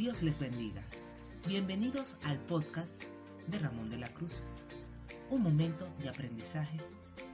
[0.00, 0.82] Dios les bendiga.
[1.46, 3.04] Bienvenidos al podcast
[3.48, 4.48] de Ramón de la Cruz.
[5.28, 6.78] Un momento de aprendizaje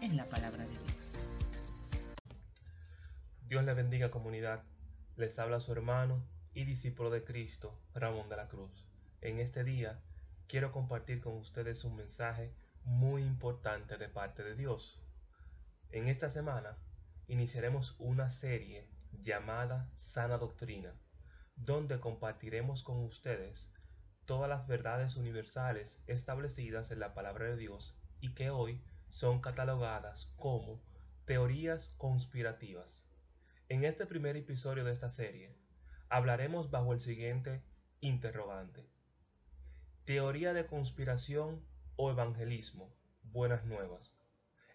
[0.01, 1.13] en la palabra de Dios.
[3.47, 4.65] Dios les bendiga comunidad.
[5.15, 8.85] Les habla su hermano y discípulo de Cristo, Ramón de la Cruz.
[9.21, 10.03] En este día
[10.49, 12.53] quiero compartir con ustedes un mensaje
[12.83, 15.01] muy importante de parte de Dios.
[15.93, 16.77] En esta semana
[17.29, 20.93] iniciaremos una serie llamada Sana Doctrina,
[21.57, 23.73] donde compartiremos con ustedes
[24.27, 30.35] todas las verdades universales establecidas en la palabra de Dios y que hoy son catalogadas
[30.37, 30.83] como
[31.25, 33.07] teorías conspirativas.
[33.69, 35.57] En este primer episodio de esta serie
[36.09, 37.65] hablaremos bajo el siguiente
[38.01, 38.89] interrogante.
[40.05, 41.65] Teoría de conspiración
[41.97, 42.95] o evangelismo.
[43.23, 44.15] Buenas nuevas.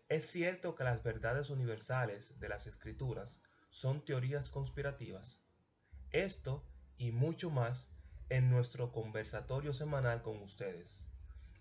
[0.09, 5.41] Es cierto que las verdades universales de las escrituras son teorías conspirativas.
[6.09, 6.67] Esto
[7.01, 7.89] y mucho más
[8.29, 11.03] en nuestro conversatorio semanal con ustedes.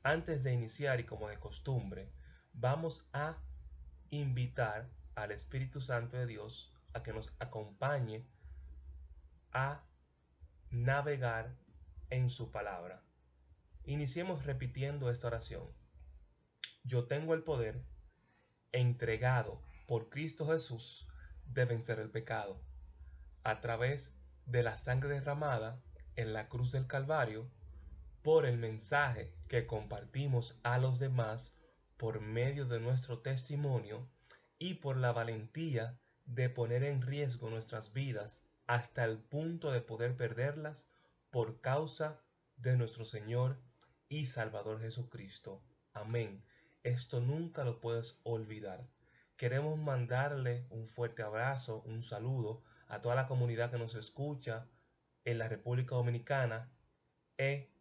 [0.02, 2.12] Antes de iniciar y como de costumbre,
[2.52, 3.38] vamos a
[4.10, 8.26] invitar al Espíritu Santo de Dios a que nos acompañe
[9.50, 9.82] a
[10.70, 11.56] navegar
[12.10, 13.02] en su palabra.
[13.84, 15.72] Iniciemos repitiendo esta oración.
[16.84, 17.82] Yo tengo el poder
[18.72, 21.08] entregado por Cristo Jesús
[21.46, 22.60] de vencer el pecado
[23.42, 24.19] a través
[24.50, 25.80] de la sangre derramada
[26.16, 27.48] en la cruz del Calvario
[28.22, 31.56] por el mensaje que compartimos a los demás
[31.96, 34.10] por medio de nuestro testimonio
[34.58, 40.16] y por la valentía de poner en riesgo nuestras vidas hasta el punto de poder
[40.16, 40.88] perderlas
[41.30, 42.20] por causa
[42.56, 43.60] de nuestro Señor
[44.08, 45.62] y Salvador Jesucristo.
[45.92, 46.44] Amén.
[46.82, 48.88] Esto nunca lo puedes olvidar.
[49.36, 54.68] Queremos mandarle un fuerte abrazo, un saludo a toda la comunidad que nos escucha
[55.24, 56.72] en la República Dominicana
[57.38, 57.72] e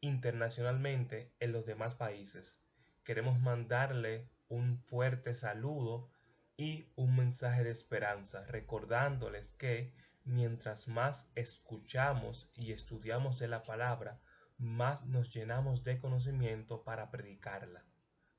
[0.00, 2.60] internacionalmente en los demás países.
[3.04, 6.10] Queremos mandarle un fuerte saludo
[6.56, 9.92] y un mensaje de esperanza, recordándoles que
[10.24, 14.20] mientras más escuchamos y estudiamos de la palabra,
[14.56, 17.84] más nos llenamos de conocimiento para predicarla.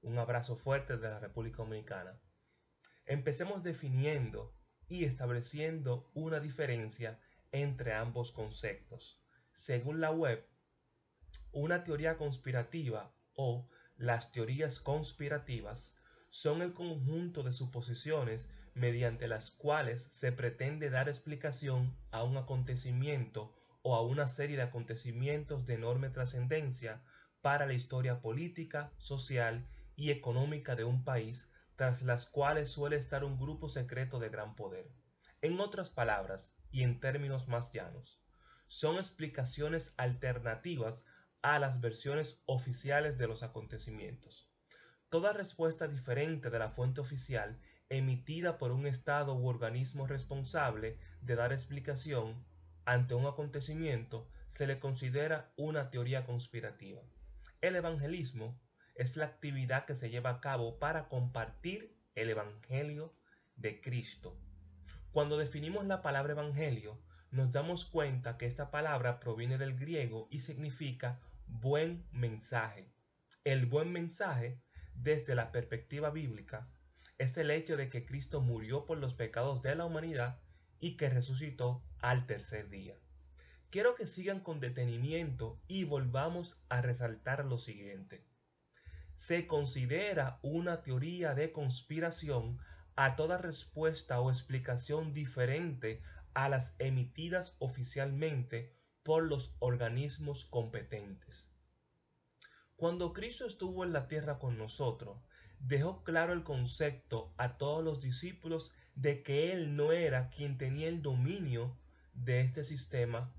[0.01, 2.19] Un abrazo fuerte de la República Dominicana.
[3.05, 4.56] Empecemos definiendo
[4.89, 7.19] y estableciendo una diferencia
[7.51, 9.19] entre ambos conceptos.
[9.53, 10.45] Según la web,
[11.51, 13.67] una teoría conspirativa o
[13.97, 15.95] las teorías conspirativas
[16.29, 23.55] son el conjunto de suposiciones mediante las cuales se pretende dar explicación a un acontecimiento
[23.81, 27.01] o a una serie de acontecimientos de enorme trascendencia
[27.41, 33.23] para la historia política, social y económica de un país, tras las cuales suele estar
[33.23, 34.91] un grupo secreto de gran poder.
[35.41, 38.19] En otras palabras, y en términos más llanos,
[38.67, 41.05] son explicaciones alternativas
[41.41, 44.51] a las versiones oficiales de los acontecimientos.
[45.09, 51.35] Toda respuesta diferente de la fuente oficial emitida por un Estado u organismo responsable de
[51.35, 52.43] dar explicación
[52.85, 57.01] ante un acontecimiento se le considera una teoría conspirativa.
[57.61, 58.59] El evangelismo
[58.97, 63.13] es la actividad que se lleva a cabo para compartir el Evangelio
[63.55, 64.35] de Cristo.
[65.11, 66.99] Cuando definimos la palabra Evangelio,
[67.29, 72.91] nos damos cuenta que esta palabra proviene del griego y significa buen mensaje.
[73.43, 74.59] El buen mensaje,
[74.95, 76.67] desde la perspectiva bíblica,
[77.19, 80.39] es el hecho de que Cristo murió por los pecados de la humanidad
[80.79, 82.95] y que resucitó al tercer día.
[83.69, 88.26] Quiero que sigan con detenimiento y volvamos a resaltar lo siguiente.
[89.17, 92.59] Se considera una teoría de conspiración
[92.95, 96.03] a toda respuesta o explicación diferente
[96.35, 101.49] a las emitidas oficialmente por los organismos competentes.
[102.75, 105.17] Cuando Cristo estuvo en la tierra con nosotros,
[105.57, 110.89] dejó claro el concepto a todos los discípulos de que Él no era quien tenía
[110.89, 111.75] el dominio
[112.13, 113.33] de este sistema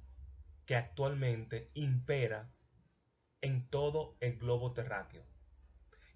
[0.66, 2.50] que actualmente impera
[3.40, 5.37] en todo el globo terráqueo.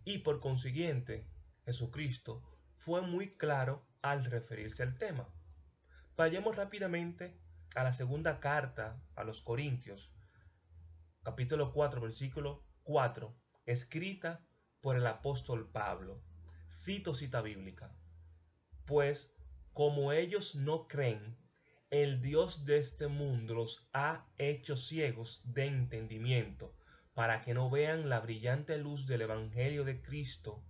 [0.04, 1.28] Y por consiguiente,
[1.64, 2.42] Jesucristo
[2.76, 5.28] fue muy claro al referirse al tema.
[6.16, 7.40] Vayamos rápidamente
[7.74, 10.12] a la segunda carta a los Corintios,
[11.22, 13.34] capítulo 4, versículo 4,
[13.66, 14.44] escrita
[14.80, 16.22] por el apóstol Pablo.
[16.68, 17.94] Cito cita bíblica.
[18.84, 19.36] Pues
[19.72, 21.38] como ellos no creen,
[21.90, 26.74] el Dios de este mundo los ha hecho ciegos de entendimiento,
[27.14, 30.64] para que no vean la brillante luz del Evangelio de Cristo,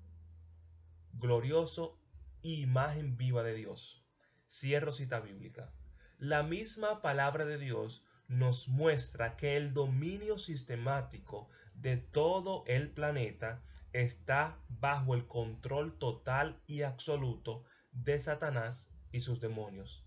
[1.13, 2.01] glorioso
[2.43, 4.05] imagen viva de Dios.
[4.49, 5.73] Cierro cita bíblica.
[6.19, 13.63] La misma palabra de Dios nos muestra que el dominio sistemático de todo el planeta
[13.93, 20.07] está bajo el control total y absoluto de Satanás y sus demonios.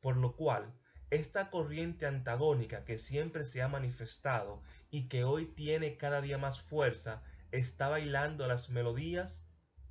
[0.00, 0.74] Por lo cual,
[1.12, 6.62] esta corriente antagónica que siempre se ha manifestado y que hoy tiene cada día más
[6.62, 9.44] fuerza, está bailando las melodías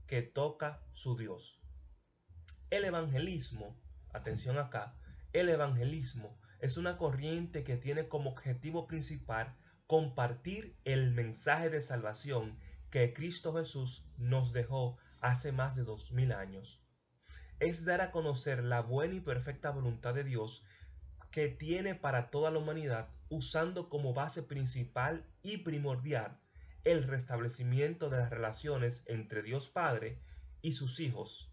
[0.08, 1.62] que toca su Dios.
[2.72, 3.80] El evangelismo,
[4.12, 4.96] atención acá,
[5.32, 12.58] el evangelismo es una corriente que tiene como objetivo principal compartir el mensaje de salvación
[12.90, 16.82] que Cristo Jesús nos dejó hace más de dos mil años.
[17.60, 20.66] Es dar a conocer la buena y perfecta voluntad de Dios
[21.32, 26.38] que tiene para toda la humanidad, usando como base principal y primordial
[26.84, 30.20] el restablecimiento de las relaciones entre Dios Padre
[30.62, 31.50] y sus hijos,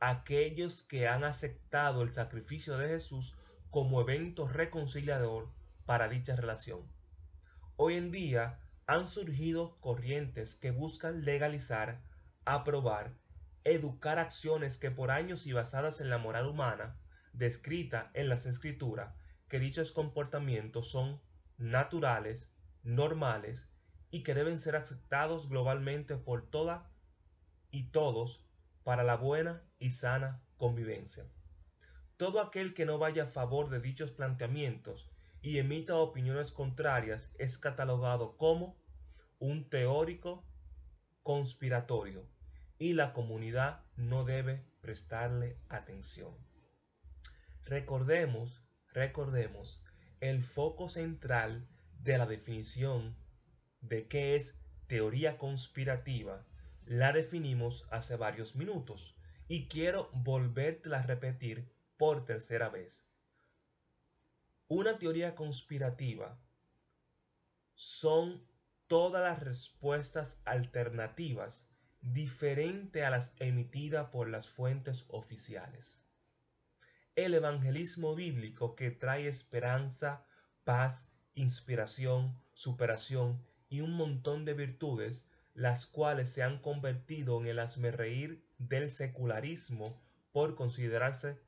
[0.00, 3.36] aquellos que han aceptado el sacrificio de Jesús
[3.70, 5.48] como evento reconciliador
[5.86, 6.80] para dicha relación.
[7.76, 12.00] Hoy en día han surgido corrientes que buscan legalizar,
[12.44, 13.12] aprobar,
[13.64, 16.96] educar acciones que por años y basadas en la moral humana,
[17.32, 19.14] descrita en las escrituras,
[19.50, 21.20] que dichos comportamientos son
[21.58, 22.50] naturales,
[22.84, 23.68] normales
[24.10, 26.88] y que deben ser aceptados globalmente por toda
[27.70, 28.46] y todos
[28.84, 31.26] para la buena y sana convivencia.
[32.16, 35.10] Todo aquel que no vaya a favor de dichos planteamientos
[35.42, 38.78] y emita opiniones contrarias es catalogado como
[39.40, 40.44] un teórico
[41.24, 42.24] conspiratorio
[42.78, 46.34] y la comunidad no debe prestarle atención.
[47.64, 48.62] Recordemos,
[48.92, 49.82] recordemos
[50.20, 51.68] el foco central
[52.02, 53.16] de la definición
[53.80, 54.54] de qué es
[54.86, 56.46] teoría conspirativa
[56.84, 59.16] la definimos hace varios minutos
[59.48, 63.06] y quiero volverte a repetir por tercera vez.
[64.66, 66.40] Una teoría conspirativa
[67.74, 68.46] son
[68.86, 71.68] todas las respuestas alternativas
[72.00, 76.04] diferente a las emitidas por las fuentes oficiales.
[77.16, 80.24] El evangelismo bíblico que trae esperanza,
[80.64, 87.58] paz, inspiración, superación y un montón de virtudes, las cuales se han convertido en el
[87.58, 90.00] asmerreír del secularismo
[90.32, 91.40] por considerarse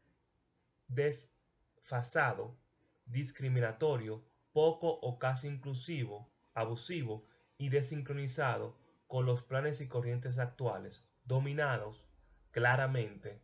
[0.89, 2.59] desfasado,
[3.07, 7.25] discriminatorio, poco o casi inclusivo, abusivo
[7.57, 8.77] y desincronizado
[9.07, 12.05] con los planes y corrientes actuales, dominados
[12.51, 13.41] claramente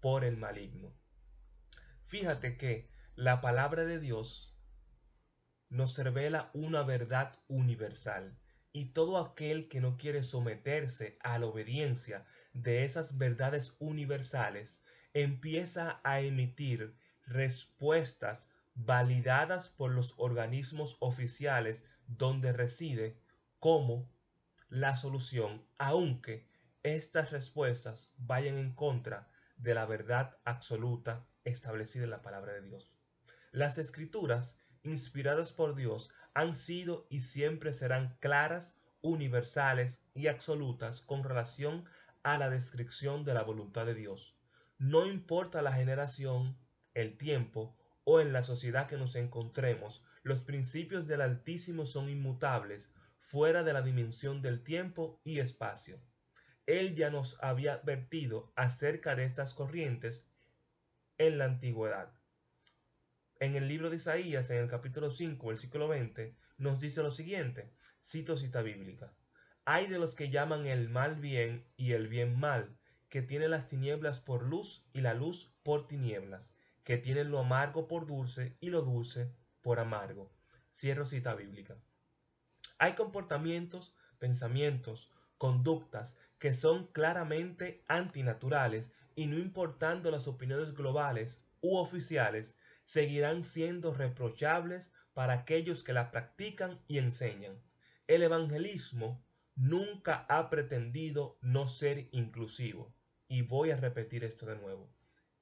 [0.00, 0.92] por el maligno.
[2.08, 4.56] Fíjate que la palabra de Dios
[5.68, 8.38] nos revela una verdad universal
[8.72, 12.24] y todo aquel que no quiere someterse a la obediencia
[12.54, 14.82] de esas verdades universales
[15.12, 16.96] empieza a emitir
[17.26, 23.20] respuestas validadas por los organismos oficiales donde reside
[23.58, 24.10] como
[24.70, 26.48] la solución, aunque
[26.82, 29.28] estas respuestas vayan en contra
[29.58, 32.92] de la verdad absoluta establecida en la palabra de Dios.
[33.50, 41.24] Las escrituras, inspiradas por Dios, han sido y siempre serán claras, universales y absolutas con
[41.24, 41.84] relación
[42.22, 44.36] a la descripción de la voluntad de Dios.
[44.78, 46.56] No importa la generación,
[46.94, 52.90] el tiempo o en la sociedad que nos encontremos, los principios del Altísimo son inmutables,
[53.18, 56.00] fuera de la dimensión del tiempo y espacio.
[56.66, 60.27] Él ya nos había advertido acerca de estas corrientes
[61.18, 62.12] en la antigüedad.
[63.40, 67.70] En el libro de Isaías, en el capítulo 5, versículo 20, nos dice lo siguiente,
[68.02, 69.12] cito cita bíblica.
[69.64, 72.76] Hay de los que llaman el mal bien y el bien mal,
[73.08, 77.86] que tienen las tinieblas por luz y la luz por tinieblas, que tienen lo amargo
[77.86, 80.32] por dulce y lo dulce por amargo.
[80.72, 81.76] Cierro cita bíblica.
[82.78, 91.76] Hay comportamientos, pensamientos, conductas que son claramente antinaturales y no importando las opiniones globales u
[91.76, 97.60] oficiales, seguirán siendo reprochables para aquellos que la practican y enseñan.
[98.06, 99.24] El evangelismo
[99.56, 102.94] nunca ha pretendido no ser inclusivo.
[103.26, 104.88] Y voy a repetir esto de nuevo.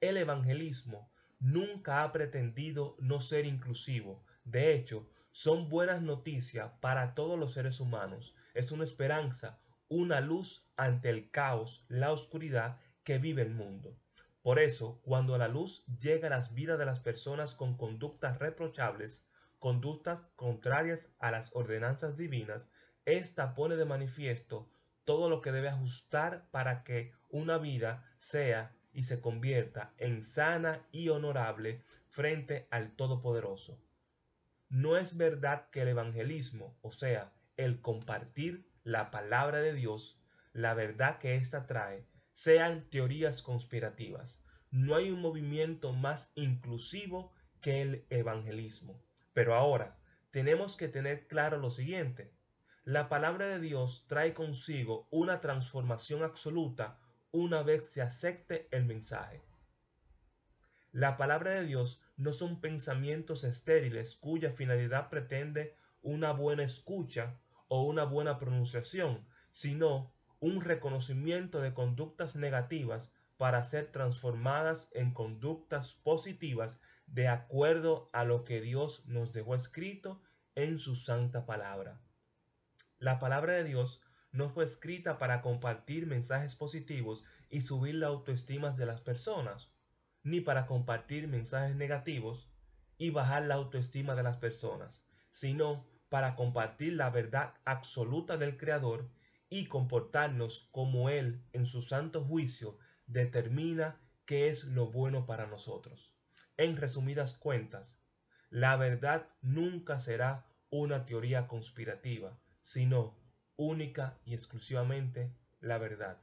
[0.01, 4.25] El evangelismo nunca ha pretendido no ser inclusivo.
[4.43, 8.33] De hecho, son buenas noticias para todos los seres humanos.
[8.55, 13.97] Es una esperanza, una luz ante el caos, la oscuridad que vive el mundo.
[14.41, 19.25] Por eso, cuando la luz llega a las vidas de las personas con conductas reprochables,
[19.59, 22.69] conductas contrarias a las ordenanzas divinas,
[23.05, 24.69] ésta pone de manifiesto
[25.05, 30.85] todo lo que debe ajustar para que una vida sea y se convierta en sana
[30.91, 33.79] y honorable frente al Todopoderoso.
[34.69, 40.17] no es verdad que el evangelismo, o sea, el compartir la palabra de Dios,
[40.53, 44.41] la verdad que ésta trae, sean teorías conspirativas.
[44.71, 49.03] No hay un movimiento más inclusivo que el evangelismo.
[49.33, 49.99] Pero ahora,
[50.31, 52.33] tenemos que tener claro lo siguiente.
[52.85, 56.97] La palabra de Dios trae consigo una transformación absoluta
[57.31, 59.43] una vez se acepte el mensaje.
[60.93, 67.83] La palabra de Dios no son pensamientos estériles cuya finalidad pretende una buena escucha o
[67.83, 76.79] una buena pronunciación, sino un reconocimiento de conductas negativas para ser transformadas en conductas positivas
[77.05, 80.21] de acuerdo a lo que Dios nos dejó escrito
[80.55, 82.01] en su santa palabra.
[82.99, 88.71] La palabra de Dios no fue escrita para compartir mensajes positivos y subir la autoestima
[88.71, 89.71] de las personas,
[90.23, 92.49] ni para compartir mensajes negativos
[92.97, 99.09] y bajar la autoestima de las personas, sino para compartir la verdad absoluta del Creador
[99.49, 106.13] y comportarnos como Él en su santo juicio determina qué es lo bueno para nosotros.
[106.57, 107.99] En resumidas cuentas,
[108.49, 113.17] la verdad nunca será una teoría conspirativa, sino
[113.55, 116.19] única y exclusivamente la verdad.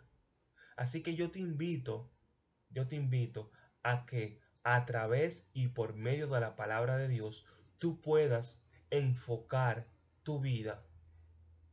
[0.76, 2.10] Así que yo te invito,
[2.70, 3.50] yo te invito
[3.82, 7.46] a que a través y por medio de la palabra de Dios
[7.78, 8.63] tú puedas
[8.98, 9.88] enfocar
[10.22, 10.84] tu vida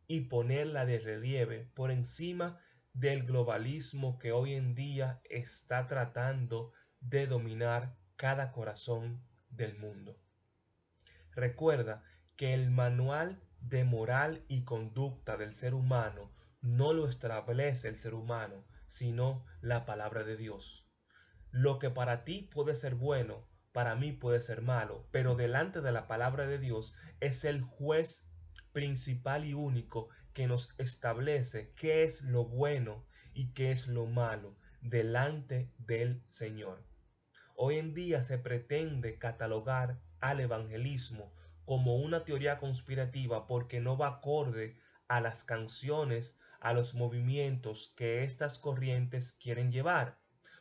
[0.07, 2.59] y ponerla de relieve por encima
[2.93, 10.19] del globalismo que hoy en día está tratando de dominar cada corazón del mundo.
[11.31, 12.03] Recuerda
[12.35, 18.13] que el manual de moral y conducta del ser humano no lo establece el ser
[18.13, 20.85] humano, sino la palabra de Dios.
[21.51, 25.91] Lo que para ti puede ser bueno, para mí puede ser malo, pero delante de
[25.91, 28.25] la palabra de Dios es el juez
[28.71, 34.57] principal y único que nos establece qué es lo bueno y qué es lo malo
[34.81, 36.83] delante del Señor.
[37.55, 41.33] Hoy en día se pretende catalogar al evangelismo
[41.65, 48.23] como una teoría conspirativa porque no va acorde a las canciones, a los movimientos que
[48.23, 50.19] estas corrientes quieren llevar.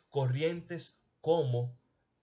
[0.08, 1.79] Corrientes como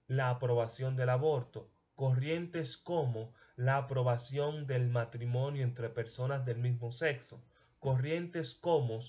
[0.07, 7.43] la aprobación del aborto, corrientes como la aprobación del matrimonio entre personas del mismo sexo,
[7.79, 9.01] corrientes como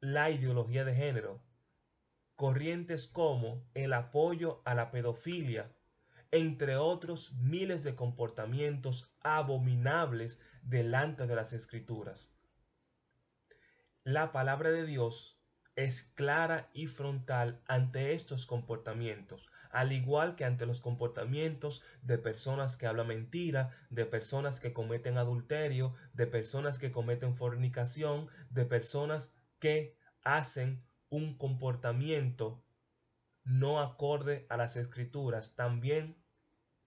[0.00, 1.40] la ideología de género,
[2.36, 5.74] corrientes como el apoyo a la pedofilia,
[6.30, 12.28] entre otros miles de comportamientos abominables delante de las escrituras.
[14.04, 15.37] La palabra de Dios
[15.78, 22.76] es clara y frontal ante estos comportamientos, al igual que ante los comportamientos de personas
[22.76, 29.32] que hablan mentira, de personas que cometen adulterio, de personas que cometen fornicación, de personas
[29.60, 32.64] que hacen un comportamiento
[33.44, 36.20] no acorde a las escrituras, también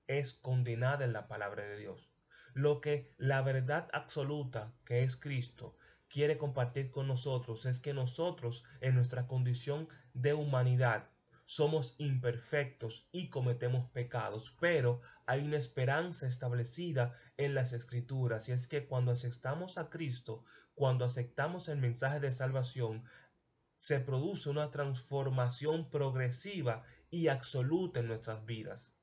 [0.08, 2.12] es condenada en la palabra de Dios.
[2.54, 5.78] Lo que la verdad absoluta, que es Cristo,
[6.12, 11.10] quiere compartir con nosotros es que nosotros en nuestra condición de humanidad
[11.46, 18.68] somos imperfectos y cometemos pecados, pero hay una esperanza establecida en las escrituras y es
[18.68, 20.44] que cuando aceptamos a Cristo,
[20.76, 23.04] cuando aceptamos el mensaje de salvación,
[23.80, 28.94] se produce una transformación progresiva y absoluta en nuestras vidas.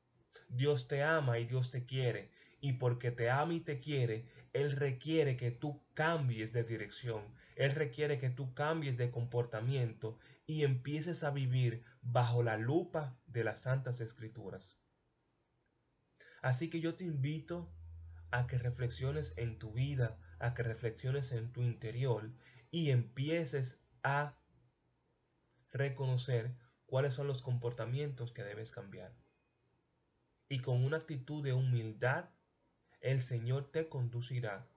[0.48, 4.72] Dios te ama y Dios te quiere y porque te ama y te quiere, Él
[4.72, 7.22] requiere que tú cambies de dirección,
[7.56, 13.44] Él requiere que tú cambies de comportamiento y empieces a vivir bajo la lupa de
[13.44, 14.78] las santas escrituras.
[16.42, 17.70] Así que yo te invito
[18.30, 22.30] a que reflexiones en tu vida, a que reflexiones en tu interior
[22.70, 24.38] y empieces a
[25.72, 29.14] reconocer cuáles son los comportamientos que debes cambiar.
[30.48, 32.30] Y con una actitud de humildad
[33.00, 34.68] el Señor te conducirá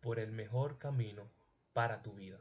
[0.00, 1.30] por el mejor camino
[1.72, 2.38] para tu vida.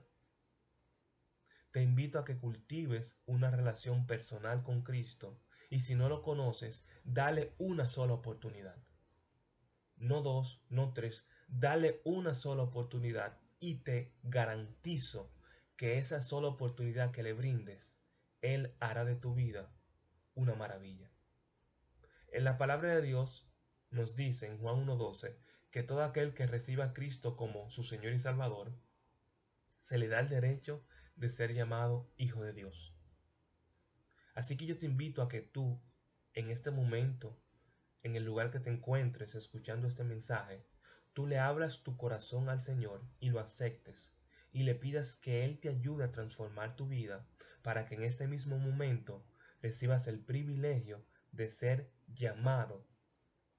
[1.72, 6.88] Te invito a que cultives una relación personal con Cristo y si no lo conoces,
[7.04, 8.78] dale una sola oportunidad.
[9.98, 15.32] No dos, no tres, dale una sola oportunidad y te garantizo
[15.76, 17.94] que esa sola oportunidad que le brindes,
[18.42, 19.72] Él hará de tu vida
[20.34, 21.12] una maravilla.
[22.32, 23.49] En la palabra de Dios
[23.92, 25.36] nos dice en Juan 1.12
[25.72, 28.74] que todo aquel que reciba a Cristo como su Señor y Salvador,
[29.78, 30.84] se le da el derecho
[31.16, 32.96] de ser llamado Hijo de Dios.
[34.34, 35.82] Así que yo te invito a que tú,
[36.34, 37.38] en este momento,
[38.04, 40.66] en el lugar que te encuentres escuchando este mensaje,
[41.14, 44.14] tú le abras tu corazón al Señor y lo aceptes
[44.52, 47.28] y le pidas que Él te ayude a transformar tu vida
[47.62, 49.26] para que en este mismo momento
[49.62, 52.86] recibas el privilegio de ser llamado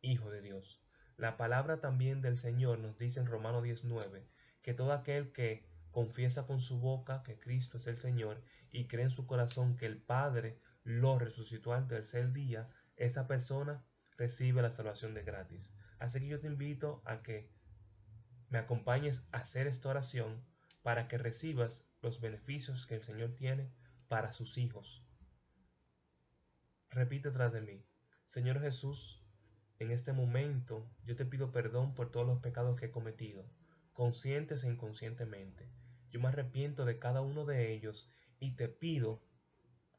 [0.03, 0.81] Hijo de Dios.
[1.17, 4.27] La palabra también del Señor nos dice en Romano 19
[4.63, 9.05] que todo aquel que confiesa con su boca que Cristo es el Señor y cree
[9.05, 13.85] en su corazón que el Padre lo resucitó al tercer día, esta persona
[14.17, 15.75] recibe la salvación de gratis.
[15.99, 17.51] Así que yo te invito a que
[18.49, 20.43] me acompañes a hacer esta oración
[20.83, 23.71] para que recibas los beneficios que el Señor tiene
[24.09, 25.05] para sus hijos.
[26.89, 27.85] Repite tras de mí,
[28.27, 29.20] Señor Jesús,
[29.81, 33.47] en este momento yo te pido perdón por todos los pecados que he cometido,
[33.95, 35.69] conscientes e inconscientemente.
[36.11, 38.09] Yo me arrepiento de cada uno de ellos
[38.39, 39.23] y te pido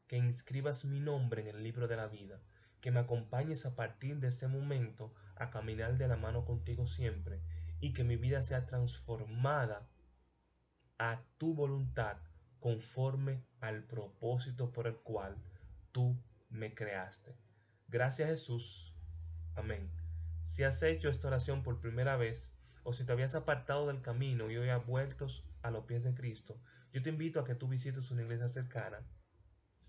[0.06, 2.40] que inscribas mi nombre en el libro de la vida,
[2.80, 7.42] que me acompañes a partir de este momento a caminar de la mano contigo siempre
[7.80, 9.88] y que mi vida sea transformada
[10.98, 12.18] a tu voluntad
[12.60, 15.36] conforme al propósito por el cual
[15.90, 16.16] tú
[16.50, 17.34] me creaste.
[17.88, 18.91] Gracias Jesús.
[19.54, 19.90] Amén.
[20.42, 22.54] Si has hecho esta oración por primera vez
[22.84, 25.26] o si te habías apartado del camino y hoy has vuelto
[25.62, 26.60] a los pies de Cristo,
[26.92, 29.00] yo te invito a que tú visites una iglesia cercana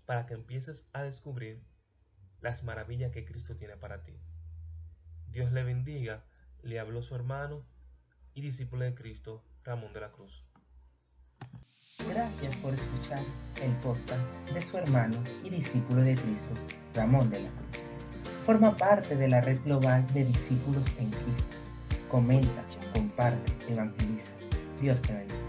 [0.06, 1.62] para que empieces a descubrir
[2.40, 4.18] las maravillas que Cristo tiene para ti.
[5.28, 6.24] Dios le bendiga,
[6.62, 7.66] le habló su hermano
[8.34, 10.44] y discípulo de Cristo, Ramón de la Cruz.
[12.08, 13.20] Gracias por escuchar
[13.62, 16.54] el podcast de su hermano y discípulo de Cristo,
[16.94, 17.83] Ramón de la Cruz.
[18.44, 21.56] Forma parte de la red global de discípulos en Cristo.
[22.10, 24.32] Comenta, comparte, evangeliza.
[24.80, 25.43] Dios te bendiga.